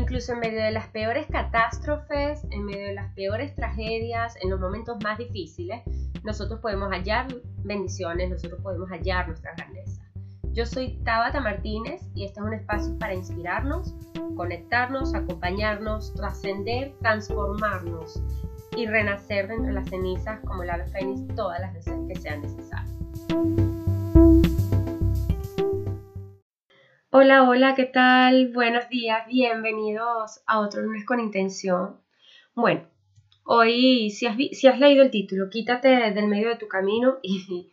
incluso 0.00 0.32
en 0.32 0.40
medio 0.40 0.62
de 0.62 0.70
las 0.70 0.88
peores 0.88 1.26
catástrofes, 1.30 2.44
en 2.50 2.64
medio 2.64 2.86
de 2.86 2.94
las 2.94 3.12
peores 3.14 3.54
tragedias, 3.54 4.34
en 4.42 4.50
los 4.50 4.58
momentos 4.58 4.96
más 5.02 5.18
difíciles, 5.18 5.82
nosotros 6.24 6.60
podemos 6.60 6.90
hallar 6.90 7.28
bendiciones, 7.64 8.30
nosotros 8.30 8.60
podemos 8.62 8.88
hallar 8.90 9.28
nuestra 9.28 9.54
grandeza. 9.54 10.02
Yo 10.52 10.66
soy 10.66 10.98
Tabata 11.04 11.40
Martínez 11.40 12.02
y 12.14 12.24
este 12.24 12.40
es 12.40 12.46
un 12.46 12.54
espacio 12.54 12.98
para 12.98 13.14
inspirarnos, 13.14 13.94
conectarnos, 14.36 15.14
acompañarnos, 15.14 16.12
trascender, 16.14 16.92
transformarnos 17.00 18.20
y 18.76 18.86
renacer 18.86 19.48
de 19.48 19.54
entre 19.54 19.72
las 19.72 19.88
cenizas 19.88 20.40
como 20.44 20.64
la 20.64 20.84
fénix 20.86 21.34
todas 21.36 21.60
las 21.60 21.72
veces 21.74 21.94
que 22.08 22.16
sean 22.16 22.42
necesarias. 22.42 23.69
Hola, 27.22 27.42
hola, 27.42 27.74
¿qué 27.74 27.84
tal? 27.84 28.50
Buenos 28.50 28.88
días, 28.88 29.26
bienvenidos 29.26 30.40
a 30.46 30.58
otro 30.58 30.80
lunes 30.80 31.04
con 31.04 31.20
intención. 31.20 32.00
Bueno, 32.54 32.88
hoy 33.44 34.08
si 34.08 34.24
has, 34.24 34.78
leído 34.78 35.02
el 35.02 35.10
título, 35.10 35.50
quítate 35.50 36.12
del 36.12 36.28
medio 36.28 36.48
de 36.48 36.56
tu 36.56 36.66
camino 36.66 37.18
y 37.22 37.70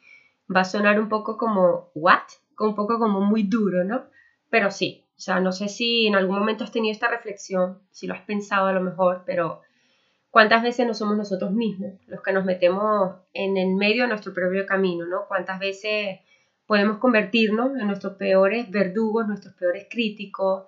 va 0.54 0.62
a 0.62 0.66
sonar 0.66 1.00
un 1.00 1.08
poco 1.08 1.38
como, 1.38 1.92
¿what? 1.96 2.24
Un 2.60 2.76
poco 2.76 3.00
como 3.00 3.22
muy 3.22 3.44
duro, 3.44 3.86
¿no? 3.86 4.04
Pero 4.50 4.70
sí, 4.70 5.06
o 5.16 5.22
sea, 5.22 5.40
no 5.40 5.54
sé 5.54 5.70
si 5.70 6.08
en 6.08 6.16
algún 6.16 6.40
momento 6.40 6.66
has 6.66 6.74
tenido 6.74 6.92
esta 6.92 7.08
reflexión, 7.08 7.80
si 7.90 8.06
lo 8.06 8.16
has 8.16 8.24
pensado 8.24 8.68
a 8.68 8.74
lo 8.74 8.82
mejor, 8.82 9.24
pero 9.26 9.62
¿cuántas 10.30 10.62
veces 10.62 10.86
no 10.86 10.94
somos 10.94 11.16
nosotros 11.16 11.54
mismos 11.54 11.94
los 12.08 12.22
que 12.22 12.34
nos 12.34 12.44
metemos 12.44 13.16
en 13.32 13.56
el 13.56 13.76
medio 13.76 14.04
de 14.04 14.10
nuestro 14.10 14.34
propio 14.34 14.66
camino, 14.66 15.06
¿no? 15.06 15.26
¿Cuántas 15.30 15.58
veces 15.58 16.20
podemos 16.68 16.98
convertirnos 16.98 17.72
en 17.80 17.88
nuestros 17.88 18.14
peores 18.18 18.70
verdugos, 18.70 19.28
nuestros 19.28 19.56
peores 19.56 19.88
críticos. 19.90 20.66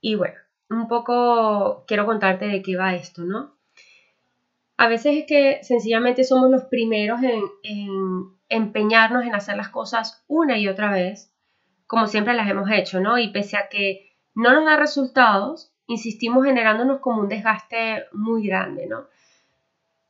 Y 0.00 0.14
bueno, 0.14 0.36
un 0.68 0.86
poco 0.86 1.84
quiero 1.86 2.06
contarte 2.06 2.46
de 2.46 2.62
qué 2.62 2.76
va 2.76 2.94
esto, 2.94 3.24
¿no? 3.24 3.56
A 4.76 4.88
veces 4.88 5.16
es 5.16 5.26
que 5.26 5.58
sencillamente 5.62 6.24
somos 6.24 6.50
los 6.50 6.64
primeros 6.64 7.20
en, 7.22 7.42
empeñarnos 8.48 9.24
en 9.24 9.34
hacer 9.34 9.56
las 9.56 9.68
cosas 9.68 10.24
una 10.26 10.58
y 10.58 10.68
otra 10.68 10.90
vez, 10.90 11.34
como 11.86 12.06
siempre 12.06 12.34
las 12.34 12.48
hemos 12.48 12.70
hecho, 12.70 13.00
¿no? 13.00 13.18
Y 13.18 13.30
pese 13.30 13.56
a 13.56 13.68
que 13.68 14.16
no 14.34 14.52
nos 14.52 14.64
da 14.64 14.76
resultados, 14.76 15.74
insistimos 15.86 16.44
generándonos 16.44 17.00
como 17.00 17.20
un 17.20 17.28
desgaste 17.28 18.04
muy 18.12 18.46
grande, 18.46 18.86
¿no? 18.86 19.06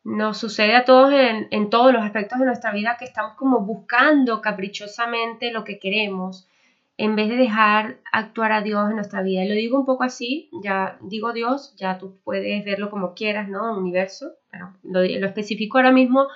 Nos 0.02 0.38
sucede 0.38 0.74
a 0.74 0.84
todos 0.84 1.12
en, 1.12 1.70
todos 1.70 1.92
los 1.92 2.02
aspectos 2.02 2.38
de 2.38 2.46
nuestra 2.46 2.72
vida 2.72 2.96
que 2.98 3.04
estamos 3.04 3.34
como 3.36 3.60
buscando 3.60 4.40
caprichosamente 4.40 5.52
lo 5.52 5.64
que 5.64 5.78
queremos 5.78 6.48
en 6.96 7.16
vez 7.16 7.28
de 7.28 7.36
dejar 7.36 7.98
actuar 8.12 8.52
a 8.52 8.62
Dios 8.62 8.88
en 8.88 8.96
nuestra 8.96 9.22
vida. 9.22 9.44
Y 9.44 9.48
lo 9.48 9.54
digo 9.54 9.78
un 9.78 9.86
poco 9.86 10.04
así, 10.04 10.50
ya 10.62 10.98
digo 11.02 11.32
Dios, 11.32 11.74
ya 11.76 11.98
tú 11.98 12.18
puedes 12.24 12.64
verlo 12.64 12.90
como 12.90 13.14
quieras, 13.14 13.48
¿no? 13.48 13.76
Universo, 13.76 14.32
pero 14.50 14.74
lo, 14.82 15.00
lo 15.00 15.26
especifico 15.26 15.78
ahora 15.78 15.92
mismo 15.92 16.28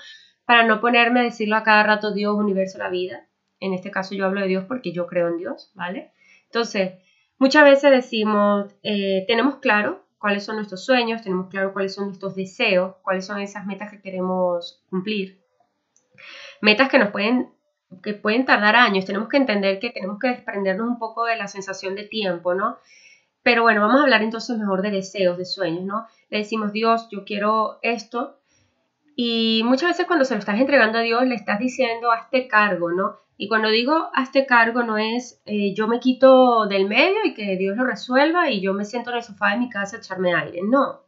para 0.45 0.65
no 0.65 0.81
ponerme 0.81 1.21
a 1.21 1.25
decirlo 1.25 1.57
a 1.57 1.63
cada 1.63 1.83
rato 1.83 2.13
Dios, 2.13 2.35
universo, 2.37 2.79
la 2.79 2.91
vida. 2.91 3.27
En 3.61 3.73
este 3.73 3.91
caso 3.91 4.15
yo 4.15 4.27
hablo 4.27 4.41
de 4.43 4.49
Dios 4.49 4.65
porque 4.67 4.93
yo 4.93 5.07
creo 5.07 5.29
en 5.29 5.39
Dios, 5.39 5.71
¿vale? 5.75 6.13
Entonces, 6.47 6.95
muchas 7.39 7.65
veces 7.65 7.91
decimos, 7.91 8.75
eh, 8.83 9.25
tenemos 9.27 9.57
claro 9.57 10.04
cuáles 10.25 10.47
son 10.47 10.57
nuestros 10.57 10.83
sueños, 10.83 11.21
tenemos 11.21 11.51
claro 11.51 11.75
cuáles 11.75 11.95
son 11.95 12.07
nuestros 12.07 12.35
deseos, 12.35 12.95
cuáles 13.03 13.27
son 13.27 13.41
esas 13.41 13.67
metas 13.67 13.91
que 13.91 14.01
queremos 14.01 14.83
cumplir. 14.89 15.39
Metas 16.63 16.89
que 16.89 16.99
nos 16.99 17.11
pueden 17.11 17.51
que 18.03 18.15
pueden 18.15 18.47
tardar 18.47 18.75
años, 18.75 19.05
tenemos 19.05 19.29
que 19.29 19.37
entender 19.37 19.79
que 19.79 19.91
tenemos 19.91 20.19
que 20.19 20.29
desprendernos 20.29 20.89
un 20.89 20.99
poco 20.99 21.27
de 21.27 21.37
la 21.37 21.47
sensación 21.47 21.95
de 21.95 22.05
tiempo, 22.05 22.55
¿no? 22.55 22.79
Pero 23.43 23.65
bueno, 23.65 23.83
vamos 23.83 24.01
a 24.01 24.05
hablar 24.05 24.23
entonces 24.23 24.57
mejor 24.57 24.81
de 24.81 24.93
deseos, 24.93 25.37
de 25.37 25.45
sueños, 25.45 25.85
¿no? 25.85 26.07
Le 26.31 26.39
decimos, 26.39 26.73
Dios, 26.73 27.07
yo 27.11 27.27
quiero 27.27 27.79
esto. 27.83 28.41
Y 29.17 29.61
muchas 29.67 29.91
veces 29.91 30.07
cuando 30.07 30.25
se 30.25 30.33
lo 30.33 30.41
estás 30.41 30.59
entregando 30.59 31.01
a 31.01 31.03
Dios, 31.03 31.27
le 31.27 31.35
estás 31.35 31.59
diciendo, 31.59 32.11
hazte 32.11 32.49
cargo, 32.49 32.91
¿no? 32.93 33.19
Y 33.37 33.49
cuando 33.49 33.69
digo 33.69 34.11
este 34.21 34.47
cargo 34.47 34.83
no 34.83 34.97
es 34.97 35.43
eh, 35.47 35.75
yo 35.75 35.89
me 35.89 36.01
quito 36.01 36.67
del 36.67 36.87
medio 36.87 37.25
y 37.25 37.35
que 37.35 37.57
Dios 37.57 37.77
lo 37.77 37.85
resuelva 37.85 38.51
y 38.51 38.61
yo 38.61 38.75
me 38.75 38.85
siento 38.85 39.11
en 39.11 39.17
el 39.17 39.23
sofá 39.23 39.51
de 39.51 39.59
mi 39.59 39.69
casa 39.69 39.97
a 39.97 39.99
echarme 40.01 40.35
aire. 40.35 40.61
No. 40.63 41.01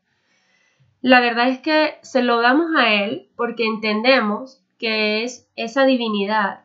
La 1.03 1.21
verdad 1.21 1.49
es 1.49 1.61
que 1.61 1.99
se 2.03 2.23
lo 2.23 2.41
damos 2.41 2.71
a 2.77 2.93
Él 2.93 3.29
porque 3.37 3.65
entendemos 3.65 4.63
que 4.79 5.23
es 5.23 5.49
esa 5.57 5.87
divinidad 5.87 6.65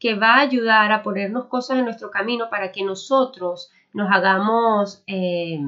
que 0.00 0.14
va 0.14 0.36
a 0.36 0.40
ayudar 0.40 0.90
a 0.92 1.02
ponernos 1.02 1.46
cosas 1.46 1.78
en 1.78 1.84
nuestro 1.84 2.10
camino 2.10 2.50
para 2.50 2.72
que 2.72 2.82
nosotros 2.82 3.70
nos 3.92 4.10
hagamos 4.10 5.04
eh, 5.06 5.60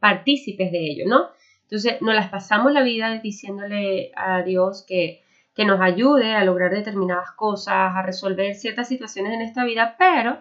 partícipes 0.00 0.72
de 0.72 0.90
ello, 0.90 1.04
¿no? 1.06 1.28
Entonces 1.64 2.02
nos 2.02 2.14
las 2.14 2.28
pasamos 2.28 2.72
la 2.72 2.82
vida 2.82 3.18
diciéndole 3.20 4.10
a 4.16 4.42
Dios 4.42 4.84
que 4.86 5.22
que 5.54 5.64
nos 5.64 5.80
ayude 5.80 6.34
a 6.34 6.44
lograr 6.44 6.70
determinadas 6.70 7.32
cosas, 7.32 7.94
a 7.94 8.02
resolver 8.02 8.54
ciertas 8.54 8.88
situaciones 8.88 9.34
en 9.34 9.42
esta 9.42 9.64
vida, 9.64 9.96
pero 9.98 10.38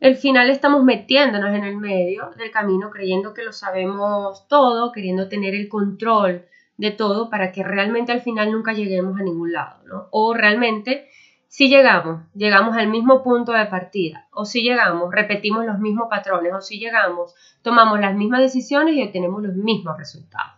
al 0.00 0.16
final 0.16 0.50
estamos 0.50 0.82
metiéndonos 0.82 1.54
en 1.54 1.64
el 1.64 1.76
medio 1.76 2.30
del 2.36 2.50
camino 2.50 2.90
creyendo 2.90 3.34
que 3.34 3.44
lo 3.44 3.52
sabemos 3.52 4.46
todo, 4.48 4.92
queriendo 4.92 5.28
tener 5.28 5.54
el 5.54 5.68
control 5.68 6.44
de 6.76 6.90
todo 6.90 7.30
para 7.30 7.52
que 7.52 7.62
realmente 7.62 8.12
al 8.12 8.20
final 8.20 8.50
nunca 8.50 8.72
lleguemos 8.72 9.18
a 9.20 9.22
ningún 9.22 9.52
lado, 9.52 9.82
¿no? 9.86 10.08
O 10.10 10.34
realmente 10.34 11.08
si 11.52 11.68
llegamos, 11.68 12.22
llegamos 12.34 12.78
al 12.78 12.88
mismo 12.88 13.22
punto 13.22 13.52
de 13.52 13.66
partida, 13.66 14.26
o 14.32 14.46
si 14.46 14.62
llegamos, 14.62 15.12
repetimos 15.14 15.66
los 15.66 15.78
mismos 15.78 16.08
patrones, 16.08 16.54
o 16.54 16.62
si 16.62 16.78
llegamos, 16.78 17.34
tomamos 17.60 18.00
las 18.00 18.14
mismas 18.14 18.40
decisiones 18.40 18.94
y 18.94 19.02
obtenemos 19.02 19.42
los 19.42 19.54
mismos 19.54 19.98
resultados. 19.98 20.54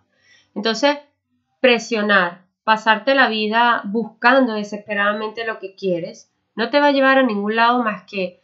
Entonces, 0.54 0.98
presionar 1.58 2.43
pasarte 2.64 3.14
la 3.14 3.28
vida 3.28 3.82
buscando 3.84 4.54
desesperadamente 4.54 5.46
lo 5.46 5.58
que 5.58 5.74
quieres, 5.74 6.32
no 6.56 6.70
te 6.70 6.80
va 6.80 6.86
a 6.86 6.92
llevar 6.92 7.18
a 7.18 7.22
ningún 7.22 7.56
lado 7.56 7.82
más 7.82 8.04
que 8.04 8.40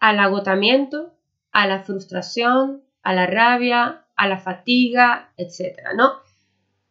al 0.00 0.18
agotamiento, 0.18 1.14
a 1.52 1.66
la 1.66 1.80
frustración, 1.80 2.82
a 3.02 3.14
la 3.14 3.26
rabia, 3.26 4.04
a 4.16 4.28
la 4.28 4.38
fatiga, 4.38 5.30
etcétera, 5.36 5.92
¿no? 5.94 6.12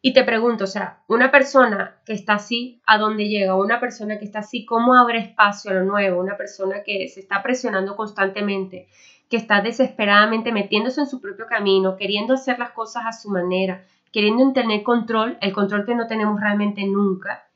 Y 0.04 0.14
te 0.14 0.24
pregunto, 0.24 0.64
o 0.64 0.68
sea, 0.68 1.04
una 1.08 1.30
persona 1.30 2.02
que 2.06 2.14
está 2.14 2.34
así, 2.34 2.82
¿a 2.88 2.98
dónde 2.98 3.28
llega? 3.28 3.56
Una 3.56 3.80
persona 3.80 4.18
que 4.18 4.26
está 4.26 4.40
así, 4.40 4.66
¿cómo 4.66 4.96
abre 4.96 5.20
espacio 5.20 5.70
a 5.70 5.76
lo 5.76 5.84
nuevo? 5.84 6.20
Una 6.20 6.38
persona 6.38 6.82
que 6.84 7.08
se 7.08 7.20
está 7.20 7.44
presionando 7.44 7.96
constantemente, 7.96 8.88
que 9.30 9.38
está 9.38 9.62
desesperadamente 9.62 10.52
metiéndose 10.52 11.02
en 11.02 11.08
su 11.08 11.22
propio 11.22 11.46
camino, 11.46 11.98
queriendo 11.98 12.34
hacer 12.34 12.58
las 12.58 12.72
cosas 12.72 13.04
a 13.06 13.14
su 13.14 13.30
manera, 13.30 13.86
queriendo 14.12 14.52
tener 14.54 14.84
control, 14.84 15.38
el 15.42 15.54
control 15.54 15.86
que 15.86 15.96
no 15.96 16.08
tenemos 16.08 16.40
realmente 16.40 16.86
nunca, 16.86 17.48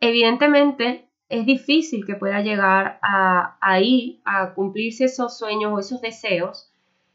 evidentemente 0.00 1.08
es 1.28 1.46
difícil 1.46 2.04
que 2.04 2.14
pueda 2.14 2.40
llegar 2.40 2.98
a, 3.02 3.56
ahí 3.60 4.20
a 4.24 4.54
cumplirse 4.54 5.04
esos 5.04 5.38
sueños 5.38 5.72
o 5.72 5.78
esos 5.78 6.00
deseos 6.00 6.70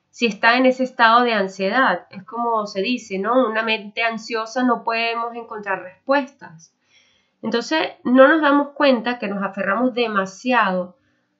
si 0.09 0.25
está 0.25 0.57
en 0.57 0.66
ese 0.66 0.84
estado 0.84 1.23
de 1.23 1.34
ansiedad. 1.34 2.07
Es 2.09 2.23
como 2.23 2.66
se 2.66 2.81
dice, 2.81 3.19
¿no? 3.19 3.47
Una 3.47 3.62
mente 3.63 4.01
ansiosa 4.01 4.63
no 4.63 4.84
podemos 4.84 5.35
encontrar 5.35 5.84
respuestas. 5.84 6.73
Entonces 7.41 7.79
no 8.03 8.28
nos 8.28 8.41
damos 8.41 8.69
cuenta 8.69 9.19
que 9.19 9.28
nos 9.28 9.44
aferramos 9.44 9.94
demasiado 9.94 10.97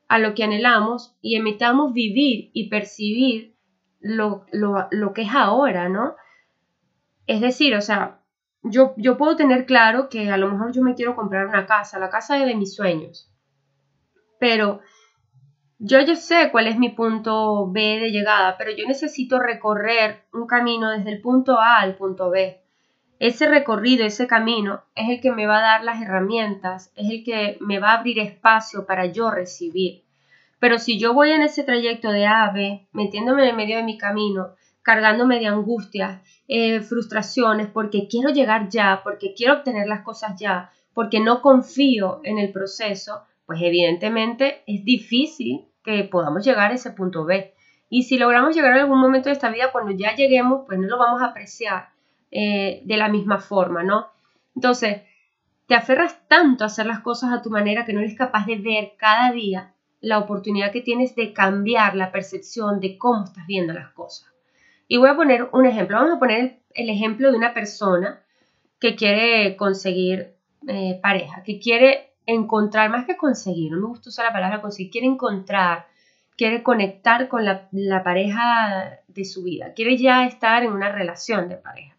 a 0.08 0.20
lo 0.20 0.34
que 0.34 0.44
anhelamos 0.44 1.16
y 1.22 1.36
emitamos 1.36 1.94
vivir 1.94 2.52
y 2.54 2.70
percibir 2.70 3.56
lo, 4.00 4.46
lo, 4.52 4.88
lo 4.92 5.14
que 5.14 5.24
es 5.24 5.34
ahora, 5.34 5.90
¿no? 5.90 6.16
Es 7.30 7.42
decir, 7.42 7.76
o 7.76 7.82
sea, 7.82 8.22
yo, 8.64 8.96
yo 8.98 9.16
puedo 9.16 9.36
tener 9.36 9.68
claro 9.68 10.10
que 10.10 10.32
a 10.32 10.38
lo 10.38 10.50
mejor 10.50 10.72
yo 10.74 10.82
me 10.82 10.96
quiero 10.96 11.16
comprar 11.16 11.46
una 11.46 11.68
casa, 11.68 12.00
la 12.00 12.10
casa 12.10 12.44
de 12.44 12.56
mis 12.56 12.74
sueños, 12.74 13.32
pero 14.40 14.80
yo 15.78 16.00
ya 16.00 16.16
sé 16.16 16.50
cuál 16.52 16.66
es 16.66 16.80
mi 16.80 16.90
punto 16.90 17.70
B 17.70 18.00
de 18.00 18.10
llegada, 18.10 18.58
pero 18.58 18.72
yo 18.72 18.88
necesito 18.88 19.38
recorrer 19.38 20.24
un 20.34 20.48
camino 20.48 20.90
desde 20.90 21.12
el 21.12 21.22
punto 21.22 21.60
A 21.60 21.78
al 21.82 21.98
punto 21.98 22.32
B. 22.32 22.64
Ese 23.20 23.48
recorrido, 23.48 24.08
ese 24.08 24.26
camino, 24.26 24.82
es 24.96 25.08
el 25.10 25.22
que 25.22 25.32
me 25.32 25.46
va 25.46 25.60
a 25.60 25.74
dar 25.74 25.84
las 25.84 26.02
herramientas, 26.02 26.92
es 26.96 27.12
el 27.12 27.24
que 27.24 27.60
me 27.62 27.78
va 27.78 27.92
a 27.92 28.00
abrir 28.00 28.18
espacio 28.18 28.88
para 28.88 29.06
yo 29.06 29.30
recibir. 29.30 30.04
Pero 30.60 30.80
si 30.80 30.98
yo 30.98 31.14
voy 31.14 31.30
en 31.30 31.44
ese 31.44 31.64
trayecto 31.64 32.12
de 32.12 32.26
A 32.26 32.46
a 32.46 32.52
B, 32.52 32.88
metiéndome 32.92 33.44
en 33.44 33.50
el 33.50 33.56
medio 33.56 33.78
de 33.78 33.84
mi 33.84 34.00
camino, 34.00 34.56
cargándome 34.82 35.40
de 35.40 35.48
angustias, 35.48 36.22
eh, 36.48 36.82
frustraciones, 36.82 37.68
porque 37.68 38.08
quiero 38.10 38.30
llegar 38.30 38.70
ya, 38.70 39.02
porque 39.04 39.34
quiero 39.36 39.56
obtener 39.56 39.88
las 39.88 40.02
cosas 40.02 40.40
ya, 40.40 40.72
porque 40.94 41.20
no 41.20 41.42
confío 41.42 42.22
en 42.24 42.40
el 42.40 42.52
proceso, 42.52 43.24
pues 43.46 43.62
evidentemente 43.62 44.64
es 44.68 44.84
difícil 44.84 45.66
que 45.84 46.04
podamos 46.04 46.46
llegar 46.46 46.72
a 46.72 46.76
ese 46.76 46.92
punto 46.92 47.26
B. 47.26 47.54
Y 47.90 48.04
si 48.04 48.18
logramos 48.18 48.56
llegar 48.56 48.74
a 48.74 48.82
algún 48.82 49.00
momento 49.00 49.30
de 49.30 49.34
esta 49.34 49.50
vida, 49.50 49.72
cuando 49.72 49.92
ya 49.92 50.16
lleguemos, 50.16 50.64
pues 50.68 50.80
no 50.80 50.88
lo 50.88 50.98
vamos 50.98 51.22
a 51.22 51.28
apreciar 51.28 51.90
eh, 52.32 52.82
de 52.86 52.98
la 52.98 53.10
misma 53.10 53.40
forma, 53.40 53.84
¿no? 53.84 54.08
Entonces, 54.56 55.02
te 55.66 55.76
aferras 55.76 56.28
tanto 56.28 56.64
a 56.64 56.68
hacer 56.68 56.86
las 56.86 57.00
cosas 57.00 57.32
a 57.32 57.42
tu 57.42 57.50
manera 57.50 57.86
que 57.86 57.94
no 57.94 58.00
eres 58.02 58.16
capaz 58.16 58.46
de 58.46 58.58
ver 58.58 58.94
cada 58.98 59.32
día 59.32 59.74
la 60.02 60.20
oportunidad 60.20 60.72
que 60.72 60.82
tienes 60.82 61.16
de 61.16 61.34
cambiar 61.34 61.96
la 61.96 62.12
percepción 62.12 62.80
de 62.80 62.98
cómo 62.98 63.26
estás 63.26 63.46
viendo 63.48 63.74
las 63.74 63.90
cosas. 63.92 64.29
Y 64.90 64.98
voy 64.98 65.10
a 65.10 65.16
poner 65.16 65.50
un 65.54 65.68
ejemplo. 65.68 65.98
Vamos 65.98 66.16
a 66.16 66.20
poner 66.20 66.60
el 66.74 66.90
ejemplo 66.90 67.32
de 67.32 67.38
una 67.38 67.54
persona 67.54 68.22
que 68.80 68.96
quiere 68.96 69.56
conseguir 69.56 70.36
eh, 70.68 71.00
pareja, 71.02 71.44
que 71.44 71.60
quiere 71.60 72.16
encontrar, 72.26 72.90
más 72.90 73.06
que 73.06 73.16
conseguir, 73.16 73.72
no 73.72 73.78
me 73.78 73.88
gusta 73.88 74.10
usar 74.10 74.26
la 74.26 74.34
palabra 74.34 74.62
conseguir, 74.62 74.92
quiere 74.92 75.08
encontrar, 75.08 75.86
quiere 76.36 76.64
conectar 76.64 77.28
con 77.28 77.46
la, 77.46 77.70
pareja 78.04 79.00
de 79.08 79.26
su 79.26 79.44
vida, 79.44 79.74
quiere 79.74 79.96
ya 79.98 80.26
estar 80.26 80.64
en 80.64 80.72
una 80.72 80.92
relación 80.92 81.50
de 81.50 81.58
pareja. 81.58 81.96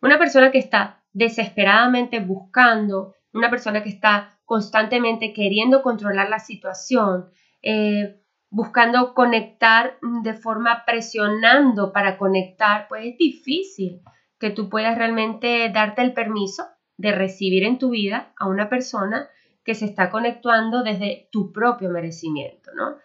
Una 0.00 0.18
persona 0.18 0.50
que 0.50 0.58
está 0.58 1.02
desesperadamente 1.12 2.20
buscando, 2.20 3.14
una 3.32 3.50
persona 3.50 3.82
que 3.82 3.90
está 3.90 4.38
constantemente 4.44 5.32
queriendo 5.34 5.82
controlar 5.82 6.30
la 6.30 6.38
situación, 6.38 7.28
eh, 7.62 8.20
buscando 8.56 9.12
conectar 9.12 9.98
de 10.22 10.32
forma 10.32 10.86
presionando 10.86 11.92
para 11.92 12.16
conectar, 12.16 12.88
pues 12.88 13.04
es 13.04 13.18
difícil 13.18 14.00
que 14.38 14.48
tú 14.48 14.70
puedas 14.70 14.96
realmente 14.96 15.68
darte 15.68 16.00
el 16.00 16.14
permiso 16.14 16.64
de 16.96 17.12
recibir 17.12 17.64
en 17.64 17.76
tu 17.76 17.90
vida 17.90 18.32
a 18.38 18.48
una 18.48 18.70
persona 18.70 19.28
que 19.62 19.74
se 19.74 19.84
está 19.84 20.08
conectando 20.10 20.82
desde 20.82 21.28
tu 21.30 21.52
propio 21.52 21.90
merecimiento, 21.90 22.70
¿no? 22.74 22.96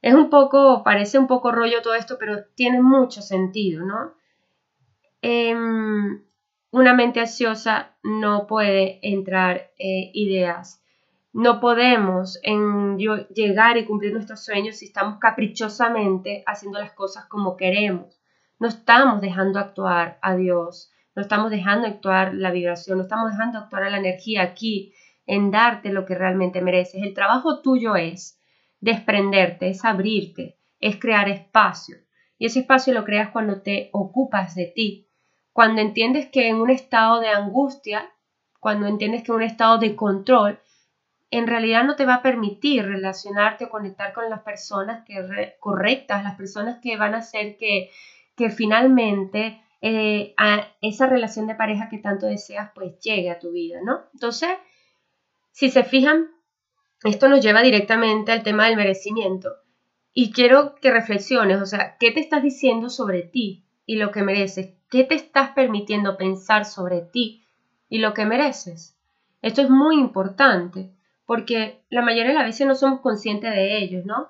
Es 0.00 0.14
un 0.14 0.30
poco, 0.30 0.82
parece 0.82 1.18
un 1.18 1.26
poco 1.26 1.52
rollo 1.52 1.82
todo 1.82 1.92
esto, 1.92 2.16
pero 2.18 2.46
tiene 2.54 2.80
mucho 2.80 3.20
sentido, 3.20 3.84
¿no? 3.84 4.14
Em, 5.20 6.24
una 6.70 6.94
mente 6.94 7.20
ansiosa 7.20 7.98
no 8.02 8.46
puede 8.46 9.00
entrar 9.02 9.70
eh, 9.78 10.10
ideas 10.14 10.81
no 11.32 11.60
podemos 11.60 12.38
en 12.42 12.98
llegar 12.98 13.78
y 13.78 13.86
cumplir 13.86 14.12
nuestros 14.12 14.44
sueños 14.44 14.76
si 14.76 14.86
estamos 14.86 15.18
caprichosamente 15.18 16.42
haciendo 16.46 16.78
las 16.78 16.92
cosas 16.92 17.24
como 17.26 17.56
queremos. 17.56 18.20
No 18.58 18.68
estamos 18.68 19.20
dejando 19.20 19.58
actuar 19.58 20.18
a 20.20 20.36
Dios, 20.36 20.92
no 21.14 21.22
estamos 21.22 21.50
dejando 21.50 21.86
actuar 21.86 22.34
la 22.34 22.50
vibración, 22.50 22.98
no 22.98 23.04
estamos 23.04 23.30
dejando 23.30 23.58
actuar 23.58 23.84
a 23.84 23.90
la 23.90 23.98
energía 23.98 24.42
aquí 24.42 24.94
en 25.26 25.50
darte 25.50 25.90
lo 25.90 26.04
que 26.04 26.14
realmente 26.14 26.60
mereces. 26.60 27.02
El 27.02 27.14
trabajo 27.14 27.60
tuyo 27.60 27.96
es 27.96 28.38
desprenderte, 28.80 29.70
es 29.70 29.84
abrirte, 29.84 30.58
es 30.80 30.98
crear 30.98 31.28
espacio. 31.28 31.96
Y 32.38 32.46
ese 32.46 32.60
espacio 32.60 32.92
lo 32.92 33.04
creas 33.04 33.30
cuando 33.30 33.62
te 33.62 33.88
ocupas 33.92 34.54
de 34.54 34.66
ti, 34.66 35.08
cuando 35.52 35.80
entiendes 35.80 36.26
que 36.26 36.48
en 36.48 36.56
un 36.56 36.70
estado 36.70 37.20
de 37.20 37.28
angustia, 37.28 38.10
cuando 38.60 38.86
entiendes 38.86 39.22
que 39.22 39.32
en 39.32 39.36
un 39.36 39.42
estado 39.42 39.78
de 39.78 39.94
control, 39.96 40.58
en 41.32 41.46
realidad 41.46 41.84
no 41.84 41.96
te 41.96 42.04
va 42.04 42.16
a 42.16 42.22
permitir 42.22 42.84
relacionarte 42.84 43.64
o 43.64 43.70
conectar 43.70 44.12
con 44.12 44.28
las 44.28 44.42
personas 44.42 45.02
que 45.06 45.56
correctas, 45.58 46.22
las 46.22 46.36
personas 46.36 46.78
que 46.82 46.98
van 46.98 47.14
a 47.14 47.18
hacer 47.18 47.56
que, 47.56 47.90
que 48.36 48.50
finalmente 48.50 49.62
eh, 49.80 50.34
a 50.36 50.68
esa 50.82 51.06
relación 51.06 51.46
de 51.46 51.54
pareja 51.54 51.88
que 51.88 51.96
tanto 51.96 52.26
deseas 52.26 52.70
pues 52.74 53.00
llegue 53.00 53.30
a 53.30 53.38
tu 53.38 53.50
vida, 53.50 53.78
¿no? 53.82 54.02
Entonces, 54.12 54.50
si 55.52 55.70
se 55.70 55.84
fijan, 55.84 56.28
esto 57.02 57.30
nos 57.30 57.40
lleva 57.40 57.62
directamente 57.62 58.30
al 58.30 58.42
tema 58.42 58.66
del 58.66 58.76
merecimiento. 58.76 59.54
Y 60.12 60.32
quiero 60.32 60.74
que 60.74 60.90
reflexiones, 60.90 61.62
o 61.62 61.66
sea, 61.66 61.96
¿qué 61.98 62.10
te 62.10 62.20
estás 62.20 62.42
diciendo 62.42 62.90
sobre 62.90 63.22
ti 63.22 63.64
y 63.86 63.96
lo 63.96 64.10
que 64.10 64.22
mereces? 64.22 64.74
¿Qué 64.90 65.04
te 65.04 65.14
estás 65.14 65.52
permitiendo 65.52 66.18
pensar 66.18 66.66
sobre 66.66 67.00
ti 67.00 67.46
y 67.88 68.00
lo 68.00 68.12
que 68.12 68.26
mereces? 68.26 68.98
Esto 69.40 69.62
es 69.62 69.70
muy 69.70 69.98
importante 69.98 70.92
porque 71.32 71.80
la 71.88 72.02
mayoría 72.02 72.32
de 72.32 72.34
las 72.34 72.44
veces 72.44 72.66
no 72.66 72.74
somos 72.74 73.00
conscientes 73.00 73.52
de 73.52 73.78
ellos, 73.78 74.04
¿no? 74.04 74.28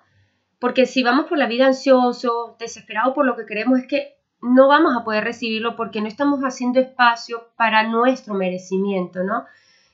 Porque 0.61 0.87
si 0.87 1.03
vamos 1.03 1.27
por 1.27 1.37
la 1.37 1.49
vida 1.49 1.67
ansioso, 1.67 2.55
desesperado 2.61 3.13
por 3.13 3.27
lo 3.27 3.35
que 3.35 3.45
queremos, 3.45 3.81
es 3.81 3.89
que 3.89 4.15
no 4.41 4.69
vamos 4.69 4.97
a 4.97 5.03
poder 5.03 5.25
recibirlo 5.25 5.75
porque 5.75 6.01
no 6.01 6.07
estamos 6.07 6.43
haciendo 6.43 6.79
espacio 6.79 7.49
para 7.57 7.83
nuestro 7.89 8.35
merecimiento, 8.35 9.25
¿no? 9.25 9.47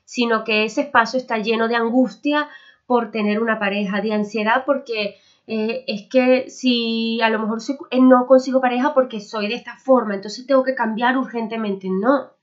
Sino 0.04 0.44
que 0.44 0.64
ese 0.66 0.82
espacio 0.82 1.18
está 1.18 1.38
lleno 1.38 1.66
de 1.66 1.76
angustia 1.76 2.50
por 2.84 3.10
tener 3.10 3.40
una 3.40 3.58
pareja, 3.58 4.02
de 4.02 4.12
ansiedad 4.12 4.64
porque 4.66 5.16
eh, 5.46 5.84
es 5.86 6.10
que 6.10 6.50
si 6.50 7.22
a 7.22 7.30
lo 7.30 7.38
mejor 7.38 7.60
eh, 7.90 8.02
no 8.02 8.26
consigo 8.26 8.60
pareja 8.60 8.92
porque 8.92 9.22
soy 9.22 9.48
de 9.48 9.54
esta 9.54 9.78
forma, 9.78 10.14
entonces 10.14 10.46
tengo 10.46 10.62
que 10.62 10.74
cambiar 10.74 11.16
urgentemente. 11.16 11.88
No. 11.88 12.34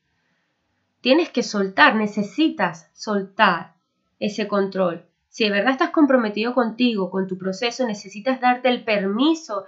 Tienes 1.01 1.29
que 1.29 1.43
soltar, 1.43 1.95
necesitas 1.95 2.89
soltar 2.93 3.74
ese 4.19 4.47
control. 4.47 5.05
Si 5.29 5.43
de 5.43 5.49
verdad 5.49 5.71
estás 5.71 5.89
comprometido 5.89 6.53
contigo, 6.53 7.11
con 7.11 7.27
tu 7.27 7.37
proceso, 7.37 7.85
necesitas 7.85 8.39
darte 8.39 8.69
el 8.69 8.83
permiso 8.83 9.65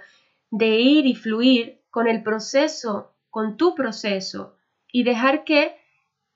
de 0.50 0.80
ir 0.80 1.06
y 1.06 1.14
fluir 1.14 1.82
con 1.90 2.08
el 2.08 2.22
proceso, 2.22 3.12
con 3.30 3.56
tu 3.56 3.74
proceso, 3.74 4.56
y 4.90 5.04
dejar 5.04 5.44
que, 5.44 5.76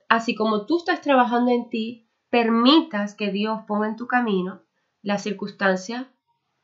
así 0.09 0.35
como 0.35 0.67
tú 0.67 0.79
estás 0.79 1.01
trabajando 1.01 1.51
en 1.51 1.71
ti, 1.71 2.09
permitas 2.29 3.15
que 3.15 3.31
Dios 3.31 3.61
ponga 3.67 3.89
en 3.89 3.97
tu 3.97 4.07
camino 4.07 4.63
la 5.03 5.19
circunstancia 5.19 6.09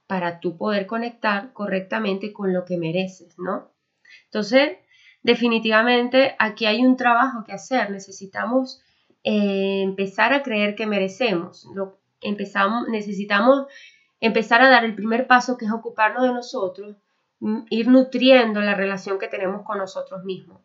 para 0.07 0.41
tú 0.41 0.57
poder 0.57 0.87
conectar 0.87 1.53
correctamente 1.53 2.33
con 2.33 2.53
lo 2.53 2.65
que 2.65 2.79
mereces, 2.79 3.39
¿no? 3.39 3.71
Entonces, 4.25 4.79
definitivamente 5.23 6.35
aquí 6.39 6.67
hay 6.67 6.85
un 6.85 6.97
trabajo 6.97 7.45
que 7.45 7.53
hacer. 7.53 7.91
Necesitamos 7.91 8.83
eh, 9.25 9.83
empezar 9.83 10.33
a 10.33 10.43
creer 10.43 10.75
que 10.75 10.87
merecemos. 10.87 11.67
Lo, 11.75 11.99
empezamos, 12.21 12.89
necesitamos 12.89 13.67
empezar 14.21 14.63
a 14.63 14.69
dar 14.69 14.85
el 14.85 14.95
primer 14.95 15.27
paso 15.27 15.57
que 15.57 15.67
es 15.67 15.73
ocuparnos 15.73 16.23
de 16.25 16.33
nosotros, 16.33 16.97
mm, 17.41 17.61
ir 17.71 17.89
nutriendo 17.89 18.61
la 18.61 18.75
relación 18.75 19.19
que 19.19 19.29
tenemos 19.29 19.63
con 19.65 19.79
nosotros 19.79 20.25
mismos. 20.25 20.61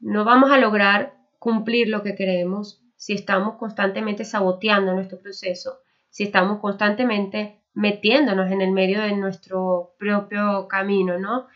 No 0.00 0.24
vamos 0.24 0.50
a 0.50 0.58
lograr 0.58 1.14
cumplir 1.38 1.88
lo 1.88 2.02
que 2.02 2.14
queremos 2.14 2.82
si 2.96 3.14
estamos 3.14 3.56
constantemente 3.56 4.24
saboteando 4.24 4.92
nuestro 4.92 5.18
proceso, 5.18 5.80
si 6.10 6.24
estamos 6.24 6.58
constantemente 6.60 7.60
metiéndonos 7.74 8.50
en 8.50 8.60
el 8.60 8.72
medio 8.72 9.00
de 9.00 9.12
nuestro 9.12 9.94
propio 9.98 10.66
camino, 10.66 11.18
¿no? 11.18 11.46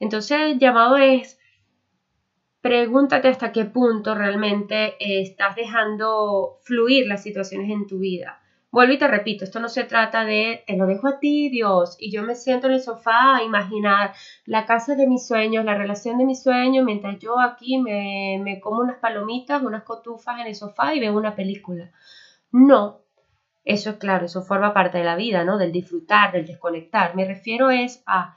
Entonces, 0.00 0.38
el 0.40 0.58
llamado 0.58 0.96
es 0.96 1.37
pregúntate 2.68 3.28
hasta 3.28 3.50
qué 3.50 3.64
punto 3.64 4.14
realmente 4.14 4.88
eh, 5.00 5.22
estás 5.22 5.56
dejando 5.56 6.58
fluir 6.64 7.06
las 7.06 7.22
situaciones 7.22 7.70
en 7.70 7.86
tu 7.86 8.00
vida. 8.00 8.42
Vuelvo 8.70 8.92
y 8.92 8.98
te 8.98 9.08
repito, 9.08 9.44
esto 9.44 9.58
no 9.58 9.70
se 9.70 9.84
trata 9.84 10.26
de 10.26 10.64
te 10.66 10.76
lo 10.76 10.84
dejo 10.84 11.08
a 11.08 11.18
ti, 11.18 11.48
Dios, 11.48 11.96
y 11.98 12.10
yo 12.10 12.24
me 12.24 12.34
siento 12.34 12.66
en 12.66 12.74
el 12.74 12.82
sofá 12.82 13.36
a 13.36 13.42
imaginar 13.42 14.12
la 14.44 14.66
casa 14.66 14.96
de 14.96 15.06
mis 15.06 15.26
sueños, 15.26 15.64
la 15.64 15.78
relación 15.78 16.18
de 16.18 16.26
mis 16.26 16.42
sueños, 16.42 16.84
mientras 16.84 17.18
yo 17.18 17.40
aquí 17.40 17.78
me, 17.78 18.38
me 18.44 18.60
como 18.60 18.80
unas 18.80 18.98
palomitas, 18.98 19.62
unas 19.62 19.84
cotufas 19.84 20.38
en 20.38 20.48
el 20.48 20.54
sofá 20.54 20.94
y 20.94 21.00
veo 21.00 21.16
una 21.16 21.34
película. 21.34 21.90
No, 22.52 23.00
eso 23.64 23.88
es 23.88 23.96
claro, 23.96 24.26
eso 24.26 24.42
forma 24.42 24.74
parte 24.74 24.98
de 24.98 25.04
la 25.04 25.16
vida, 25.16 25.42
¿no? 25.42 25.56
Del 25.56 25.72
disfrutar, 25.72 26.32
del 26.32 26.46
desconectar. 26.46 27.16
Me 27.16 27.24
refiero 27.24 27.70
es 27.70 28.02
a, 28.04 28.36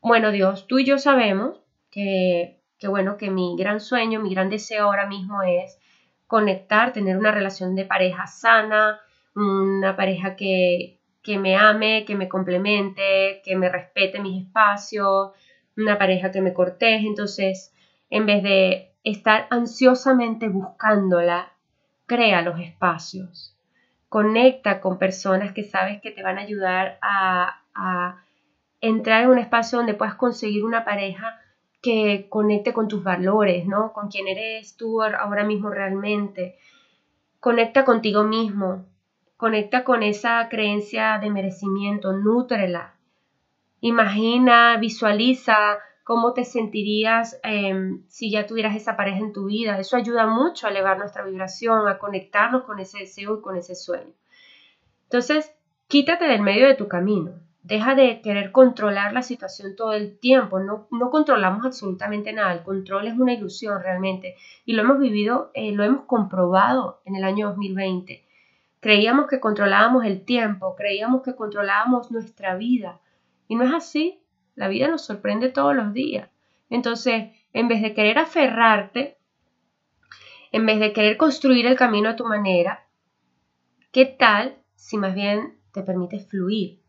bueno, 0.00 0.30
Dios, 0.30 0.68
tú 0.68 0.78
y 0.78 0.84
yo 0.84 0.98
sabemos 0.98 1.60
que 1.90 2.55
que 2.78 2.88
bueno, 2.88 3.16
que 3.16 3.30
mi 3.30 3.56
gran 3.56 3.80
sueño, 3.80 4.20
mi 4.20 4.34
gran 4.34 4.50
deseo 4.50 4.84
ahora 4.84 5.06
mismo 5.06 5.42
es 5.42 5.78
conectar, 6.26 6.92
tener 6.92 7.16
una 7.16 7.30
relación 7.30 7.74
de 7.74 7.84
pareja 7.84 8.26
sana, 8.26 9.00
una 9.34 9.96
pareja 9.96 10.36
que, 10.36 11.00
que 11.22 11.38
me 11.38 11.56
ame, 11.56 12.04
que 12.04 12.14
me 12.14 12.28
complemente, 12.28 13.42
que 13.44 13.56
me 13.56 13.68
respete 13.68 14.20
mis 14.20 14.46
espacios, 14.46 15.32
una 15.76 15.98
pareja 15.98 16.30
que 16.30 16.40
me 16.40 16.54
corteje. 16.54 17.06
Entonces, 17.06 17.72
en 18.10 18.26
vez 18.26 18.42
de 18.42 18.94
estar 19.04 19.46
ansiosamente 19.50 20.48
buscándola, 20.48 21.52
crea 22.06 22.42
los 22.42 22.60
espacios. 22.60 23.56
Conecta 24.08 24.80
con 24.80 24.98
personas 24.98 25.52
que 25.52 25.64
sabes 25.64 26.00
que 26.00 26.10
te 26.10 26.22
van 26.22 26.38
a 26.38 26.42
ayudar 26.42 26.98
a, 27.02 27.62
a 27.74 28.24
entrar 28.80 29.24
en 29.24 29.30
un 29.30 29.38
espacio 29.38 29.78
donde 29.78 29.94
puedas 29.94 30.14
conseguir 30.14 30.64
una 30.64 30.84
pareja 30.84 31.40
que 31.86 32.26
conecte 32.28 32.72
con 32.72 32.88
tus 32.88 33.04
valores, 33.04 33.64
¿no? 33.64 33.92
Con 33.92 34.08
quién 34.08 34.26
eres 34.26 34.76
tú 34.76 35.00
ahora 35.02 35.44
mismo 35.44 35.70
realmente. 35.70 36.58
Conecta 37.38 37.84
contigo 37.84 38.24
mismo, 38.24 38.86
conecta 39.36 39.84
con 39.84 40.02
esa 40.02 40.48
creencia 40.48 41.18
de 41.20 41.30
merecimiento, 41.30 42.12
nútrela. 42.12 42.96
Imagina, 43.80 44.76
visualiza 44.78 45.78
cómo 46.02 46.32
te 46.32 46.44
sentirías 46.44 47.38
em, 47.44 48.02
si 48.08 48.32
ya 48.32 48.46
tuvieras 48.48 48.74
esa 48.74 48.96
pareja 48.96 49.18
en 49.18 49.32
tu 49.32 49.44
vida. 49.44 49.78
Eso 49.78 49.96
ayuda 49.96 50.26
mucho 50.26 50.66
a 50.66 50.70
elevar 50.70 50.98
nuestra 50.98 51.24
vibración, 51.24 51.86
a 51.86 51.98
conectarnos 51.98 52.64
con 52.64 52.80
ese 52.80 52.98
deseo 52.98 53.38
y 53.38 53.42
con 53.42 53.56
ese 53.56 53.76
sueño. 53.76 54.12
Entonces, 55.04 55.54
quítate 55.86 56.24
del 56.24 56.42
medio 56.42 56.66
de 56.66 56.74
tu 56.74 56.88
camino. 56.88 57.45
Deja 57.66 57.96
de 57.96 58.20
querer 58.20 58.52
controlar 58.52 59.12
la 59.12 59.22
situación 59.22 59.74
todo 59.74 59.92
el 59.92 60.20
tiempo. 60.20 60.60
No, 60.60 60.86
no 60.92 61.10
controlamos 61.10 61.66
absolutamente 61.66 62.32
nada. 62.32 62.52
El 62.52 62.62
control 62.62 63.08
es 63.08 63.18
una 63.18 63.32
ilusión 63.32 63.82
realmente. 63.82 64.36
Y 64.64 64.74
lo 64.74 64.82
hemos 64.82 65.00
vivido, 65.00 65.50
eh, 65.52 65.72
lo 65.72 65.82
hemos 65.82 66.04
comprobado 66.04 67.00
en 67.04 67.16
el 67.16 67.24
año 67.24 67.48
2020. 67.48 68.24
Creíamos 68.78 69.26
que 69.26 69.40
controlábamos 69.40 70.04
el 70.04 70.24
tiempo, 70.24 70.76
creíamos 70.76 71.22
que 71.22 71.34
controlábamos 71.34 72.12
nuestra 72.12 72.54
vida. 72.54 73.00
Y 73.48 73.56
no 73.56 73.64
es 73.64 73.74
así. 73.74 74.22
La 74.54 74.68
vida 74.68 74.86
nos 74.86 75.04
sorprende 75.04 75.48
todos 75.48 75.74
los 75.74 75.92
días. 75.92 76.28
Entonces, 76.70 77.32
en 77.52 77.66
vez 77.66 77.82
de 77.82 77.94
querer 77.94 78.18
aferrarte, 78.18 79.18
en 80.52 80.66
vez 80.66 80.78
de 80.78 80.92
querer 80.92 81.16
construir 81.16 81.66
el 81.66 81.74
camino 81.74 82.10
a 82.10 82.14
tu 82.14 82.26
manera, 82.26 82.86
¿qué 83.90 84.06
tal 84.06 84.56
si 84.76 84.98
más 84.98 85.16
bien 85.16 85.58
te 85.72 85.82
permites 85.82 86.28
fluir? 86.28 86.85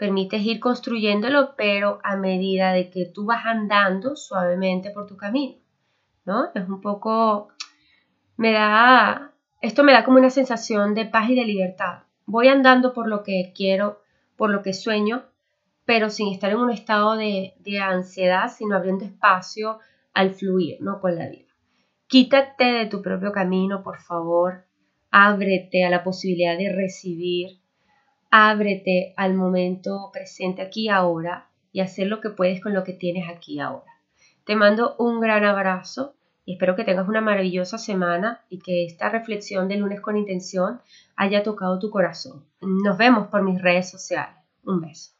Permites 0.00 0.40
ir 0.40 0.60
construyéndolo, 0.60 1.54
pero 1.56 1.98
a 2.02 2.16
medida 2.16 2.72
de 2.72 2.88
que 2.88 3.04
tú 3.04 3.26
vas 3.26 3.44
andando 3.44 4.16
suavemente 4.16 4.90
por 4.92 5.06
tu 5.06 5.18
camino, 5.18 5.58
¿no? 6.24 6.48
Es 6.54 6.66
un 6.66 6.80
poco, 6.80 7.48
me 8.38 8.50
da, 8.50 9.34
esto 9.60 9.84
me 9.84 9.92
da 9.92 10.02
como 10.02 10.16
una 10.16 10.30
sensación 10.30 10.94
de 10.94 11.04
paz 11.04 11.28
y 11.28 11.34
de 11.34 11.44
libertad. 11.44 12.04
Voy 12.24 12.48
andando 12.48 12.94
por 12.94 13.08
lo 13.08 13.22
que 13.22 13.52
quiero, 13.54 14.00
por 14.36 14.48
lo 14.48 14.62
que 14.62 14.72
sueño, 14.72 15.24
pero 15.84 16.08
sin 16.08 16.32
estar 16.32 16.50
en 16.50 16.60
un 16.60 16.70
estado 16.70 17.16
de, 17.16 17.52
ansiedad, 17.82 18.50
sino 18.50 18.76
abriendo 18.76 19.04
espacio 19.04 19.80
al 20.14 20.30
fluir, 20.30 20.78
¿no? 20.80 20.98
Con 21.02 21.16
la 21.16 21.28
vida. 21.28 21.52
Quítate 22.06 22.64
de 22.64 22.86
tu 22.86 23.02
propio 23.02 23.32
camino, 23.32 23.82
por 23.82 24.00
favor. 24.00 24.64
Ábrete 25.10 25.84
a 25.84 25.90
la 25.90 26.02
posibilidad 26.02 26.56
de 26.56 26.72
recibir. 26.72 27.60
Ábrete 28.30 29.12
al 29.16 29.34
momento 29.34 30.10
presente 30.12 30.62
aquí 30.62 30.88
ahora 30.88 31.48
y 31.72 31.80
hacer 31.80 32.06
lo 32.06 32.20
que 32.20 32.30
puedes 32.30 32.60
con 32.60 32.74
lo 32.74 32.84
que 32.84 32.92
tienes 32.92 33.28
aquí 33.28 33.58
ahora. 33.58 33.92
Te 34.44 34.54
mando 34.54 34.94
un 34.98 35.20
gran 35.20 35.44
abrazo 35.44 36.14
y 36.44 36.52
espero 36.52 36.76
que 36.76 36.84
tengas 36.84 37.08
una 37.08 37.20
maravillosa 37.20 37.76
semana 37.76 38.44
y 38.48 38.60
que 38.60 38.84
esta 38.84 39.08
reflexión 39.08 39.68
de 39.68 39.76
lunes 39.76 40.00
con 40.00 40.16
intención 40.16 40.80
haya 41.16 41.42
tocado 41.42 41.78
tu 41.78 41.90
corazón. 41.90 42.44
Nos 42.60 42.96
vemos 42.96 43.28
por 43.28 43.42
mis 43.42 43.60
redes 43.60 43.90
sociales. 43.90 44.36
Un 44.64 44.80
beso. 44.80 45.10